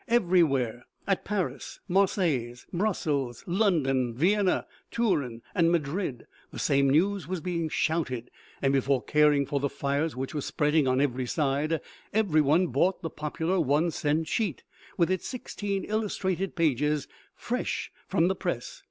Everywhere, 0.07 0.87
at 1.05 1.23
Paris, 1.23 1.79
Marseilles, 1.87 2.65
Brus 2.73 3.01
sels, 3.01 3.43
London, 3.45 4.15
Vienna, 4.15 4.65
Turin 4.89 5.43
and 5.53 5.71
Madrid, 5.71 6.25
the 6.49 6.57
same 6.57 6.89
news 6.89 7.27
was 7.27 7.39
being 7.39 7.69
shouted, 7.69 8.31
and 8.63 8.73
before 8.73 9.03
caring 9.03 9.45
for 9.45 9.59
the 9.59 9.69
fires 9.69 10.15
which 10.15 10.33
were 10.33 10.41
spreading 10.41 10.87
on 10.87 10.99
every 10.99 11.27
side, 11.27 11.81
everyone 12.15 12.65
bought 12.69 13.03
the 13.03 13.11
popu 13.11 13.47
lar 13.47 13.59
one 13.59 13.91
cent 13.91 14.27
sheet, 14.27 14.63
with 14.97 15.11
its 15.11 15.27
sixteen 15.27 15.83
illustrated 15.83 16.55
pages 16.55 17.07
fresh 17.35 17.91
from 18.07 18.27
the 18.27 18.35
press. 18.35 18.79